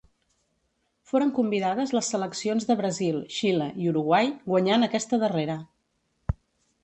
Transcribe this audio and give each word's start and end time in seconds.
Foren 1.09 1.33
convidades 1.39 1.91
les 1.97 2.07
seleccions 2.13 2.65
de 2.69 2.77
Brasil, 2.79 3.19
Xile 3.39 3.67
i 3.83 3.91
Uruguai, 3.91 4.31
guanyant 4.53 4.87
aquesta 4.87 5.19
darrera. 5.25 5.59